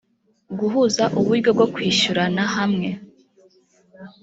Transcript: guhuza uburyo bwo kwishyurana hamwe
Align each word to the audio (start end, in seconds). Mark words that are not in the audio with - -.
guhuza 0.59 1.03
uburyo 1.19 1.49
bwo 1.55 1.65
kwishyurana 1.73 2.43
hamwe 2.55 2.89